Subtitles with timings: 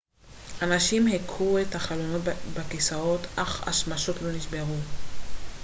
[0.61, 2.21] אנשים הכו את החלונות
[2.53, 4.75] בכיסאות אך השמשות לא נשברו